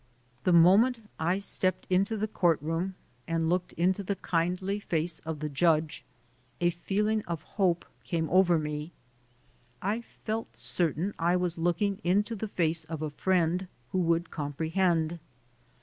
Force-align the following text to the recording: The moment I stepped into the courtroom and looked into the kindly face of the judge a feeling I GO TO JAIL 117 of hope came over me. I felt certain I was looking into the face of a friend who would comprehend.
The 0.45 0.51
moment 0.51 1.07
I 1.19 1.37
stepped 1.37 1.85
into 1.87 2.17
the 2.17 2.27
courtroom 2.27 2.95
and 3.27 3.49
looked 3.49 3.73
into 3.73 4.01
the 4.01 4.15
kindly 4.15 4.79
face 4.79 5.19
of 5.27 5.41
the 5.41 5.47
judge 5.47 6.03
a 6.59 6.71
feeling 6.71 7.19
I 7.27 7.35
GO 7.35 7.35
TO 7.35 7.41
JAIL 7.41 7.67
117 8.03 8.23
of 8.25 8.31
hope 8.31 8.31
came 8.31 8.35
over 8.35 8.57
me. 8.57 8.93
I 9.79 10.01
felt 10.01 10.57
certain 10.57 11.13
I 11.19 11.35
was 11.35 11.59
looking 11.59 12.01
into 12.03 12.35
the 12.35 12.47
face 12.47 12.83
of 12.85 13.03
a 13.03 13.11
friend 13.11 13.67
who 13.91 13.99
would 13.99 14.31
comprehend. 14.31 15.19